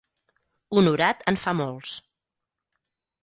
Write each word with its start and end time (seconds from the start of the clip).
Un 0.81 0.89
orat 0.91 1.21
en 1.31 1.37
fa 1.43 1.53
molts. 1.59 1.93